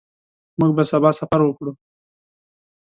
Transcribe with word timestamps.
موږ 0.59 0.71
به 0.77 0.83
سبا 0.91 1.09
سفر 1.19 1.39
وکړو. 1.45 1.71